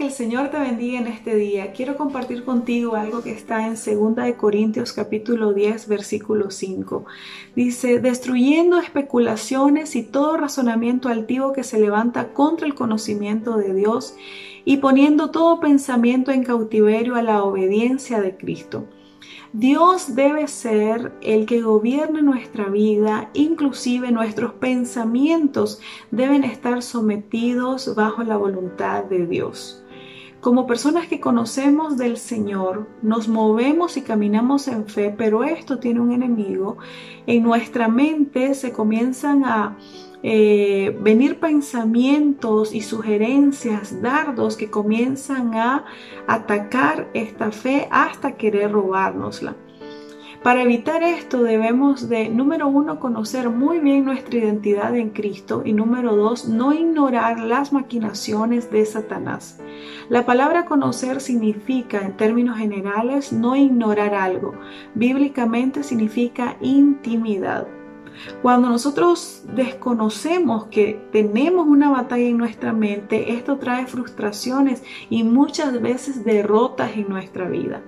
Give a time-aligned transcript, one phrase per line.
[0.00, 1.72] que el Señor te bendiga en este día.
[1.72, 7.04] Quiero compartir contigo algo que está en 2 de Corintios capítulo 10 versículo 5.
[7.54, 14.14] Dice, "Destruyendo especulaciones y todo razonamiento altivo que se levanta contra el conocimiento de Dios
[14.64, 18.86] y poniendo todo pensamiento en cautiverio a la obediencia de Cristo."
[19.52, 25.78] Dios debe ser el que gobierne nuestra vida, inclusive nuestros pensamientos
[26.10, 29.84] deben estar sometidos bajo la voluntad de Dios.
[30.40, 36.00] Como personas que conocemos del Señor, nos movemos y caminamos en fe, pero esto tiene
[36.00, 36.78] un enemigo.
[37.26, 39.76] En nuestra mente se comienzan a
[40.22, 45.84] eh, venir pensamientos y sugerencias, dardos que comienzan a
[46.26, 49.56] atacar esta fe hasta querer robárnosla.
[50.42, 55.74] Para evitar esto debemos de, número uno, conocer muy bien nuestra identidad en Cristo y
[55.74, 59.60] número dos, no ignorar las maquinaciones de Satanás.
[60.08, 64.54] La palabra conocer significa, en términos generales, no ignorar algo.
[64.94, 67.68] Bíblicamente significa intimidad.
[68.40, 75.82] Cuando nosotros desconocemos que tenemos una batalla en nuestra mente, esto trae frustraciones y muchas
[75.82, 77.82] veces derrotas en nuestra vida.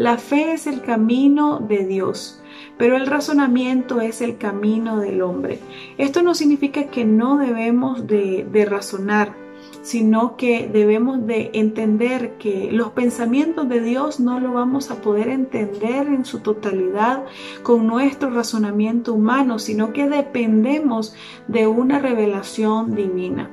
[0.00, 2.40] La fe es el camino de Dios,
[2.78, 5.58] pero el razonamiento es el camino del hombre.
[5.98, 9.34] Esto no significa que no debemos de, razonar,
[9.82, 15.28] sino que debemos de entender que los pensamientos de Dios no lo vamos a poder
[15.28, 17.26] entender en su totalidad
[17.62, 21.14] con nuestro razonamiento humano, sino que dependemos
[21.46, 23.50] de una revelación divina.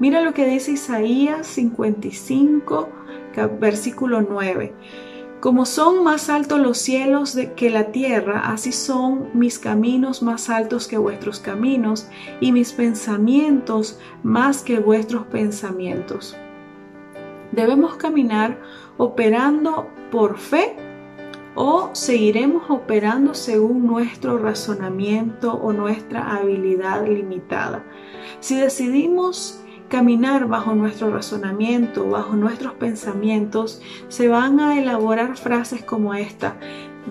[0.00, 2.88] Mira lo que dice Isaías 55,
[3.60, 4.72] versículo 9.
[5.44, 10.88] Como son más altos los cielos que la tierra, así son mis caminos más altos
[10.88, 12.08] que vuestros caminos
[12.40, 16.34] y mis pensamientos más que vuestros pensamientos.
[17.52, 18.58] Debemos caminar
[18.96, 20.76] operando por fe
[21.54, 27.84] o seguiremos operando según nuestro razonamiento o nuestra habilidad limitada.
[28.40, 36.14] Si decidimos caminar bajo nuestro razonamiento, bajo nuestros pensamientos, se van a elaborar frases como
[36.14, 36.56] esta.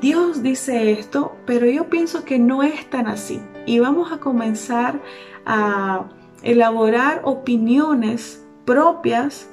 [0.00, 3.40] Dios dice esto, pero yo pienso que no es tan así.
[3.66, 5.00] Y vamos a comenzar
[5.44, 6.06] a
[6.42, 9.48] elaborar opiniones propias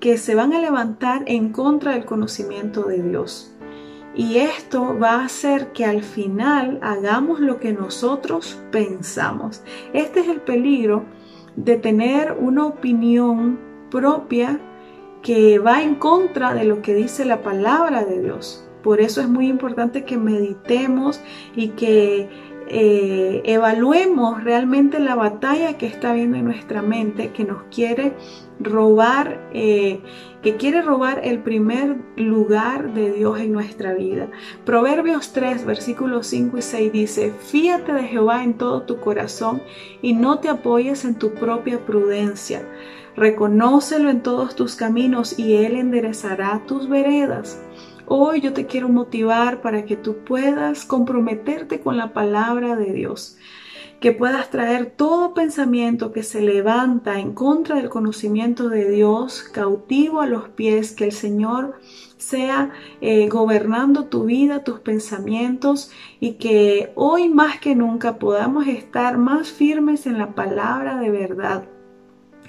[0.00, 3.52] que se van a levantar en contra del conocimiento de Dios.
[4.14, 9.62] Y esto va a hacer que al final hagamos lo que nosotros pensamos.
[9.92, 11.04] Este es el peligro
[11.56, 13.58] de tener una opinión
[13.90, 14.60] propia
[15.22, 18.64] que va en contra de lo que dice la palabra de Dios.
[18.82, 21.20] Por eso es muy importante que meditemos
[21.56, 22.28] y que
[22.70, 28.12] eh, evaluemos realmente la batalla que está viendo en nuestra mente, que nos quiere
[28.60, 30.00] robar, eh,
[30.42, 34.28] que quiere robar el primer lugar de Dios en nuestra vida.
[34.64, 39.62] Proverbios 3, versículos 5 y 6 dice, fíate de Jehová en todo tu corazón
[40.02, 42.62] y no te apoyes en tu propia prudencia.
[43.16, 47.60] Reconócelo en todos tus caminos y Él enderezará tus veredas.
[48.10, 53.36] Hoy yo te quiero motivar para que tú puedas comprometerte con la palabra de Dios
[54.00, 60.20] que puedas traer todo pensamiento que se levanta en contra del conocimiento de Dios cautivo
[60.20, 61.80] a los pies, que el Señor
[62.16, 62.70] sea
[63.00, 69.48] eh, gobernando tu vida, tus pensamientos y que hoy más que nunca podamos estar más
[69.48, 71.64] firmes en la palabra de verdad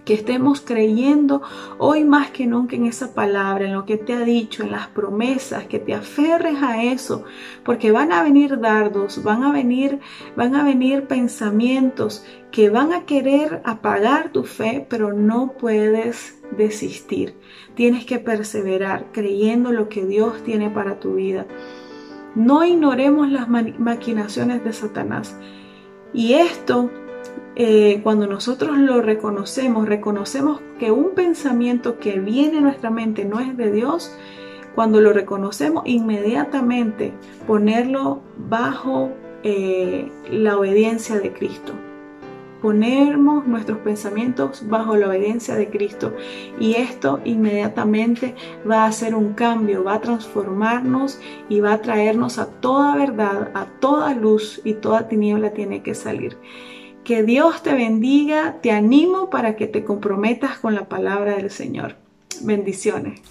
[0.09, 1.43] que estemos creyendo
[1.77, 4.87] hoy más que nunca en esa palabra, en lo que te ha dicho, en las
[4.87, 7.25] promesas, que te aferres a eso,
[7.63, 9.99] porque van a venir dardos, van a venir,
[10.35, 17.35] van a venir pensamientos que van a querer apagar tu fe, pero no puedes desistir.
[17.75, 21.45] Tienes que perseverar creyendo lo que Dios tiene para tu vida.
[22.33, 25.37] No ignoremos las maquinaciones de Satanás.
[26.13, 26.89] Y esto
[27.61, 33.41] eh, cuando nosotros lo reconocemos, reconocemos que un pensamiento que viene a nuestra mente no
[33.41, 34.15] es de Dios,
[34.75, 37.11] cuando lo reconocemos, inmediatamente
[37.45, 39.11] ponerlo bajo
[39.43, 41.73] eh, la obediencia de Cristo.
[42.61, 46.13] Ponemos nuestros pensamientos bajo la obediencia de Cristo
[46.61, 48.35] y esto inmediatamente
[48.69, 51.19] va a hacer un cambio, va a transformarnos
[51.49, 55.93] y va a traernos a toda verdad, a toda luz y toda tiniebla tiene que
[55.93, 56.37] salir.
[57.09, 58.57] Que Dios te bendiga.
[58.61, 61.95] Te animo para que te comprometas con la palabra del Señor.
[62.41, 63.21] Bendiciones.